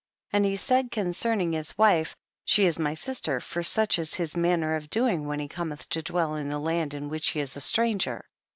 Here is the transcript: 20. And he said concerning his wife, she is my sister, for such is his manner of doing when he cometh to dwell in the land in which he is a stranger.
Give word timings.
20. 0.31 0.37
And 0.39 0.49
he 0.51 0.55
said 0.55 0.89
concerning 0.89 1.51
his 1.51 1.77
wife, 1.77 2.15
she 2.43 2.65
is 2.65 2.79
my 2.79 2.95
sister, 2.95 3.39
for 3.39 3.61
such 3.61 3.99
is 3.99 4.15
his 4.15 4.35
manner 4.35 4.75
of 4.75 4.89
doing 4.89 5.27
when 5.27 5.39
he 5.39 5.47
cometh 5.47 5.87
to 5.89 6.01
dwell 6.01 6.33
in 6.37 6.49
the 6.49 6.57
land 6.57 6.95
in 6.95 7.07
which 7.07 7.27
he 7.27 7.39
is 7.39 7.55
a 7.55 7.61
stranger. 7.61 8.25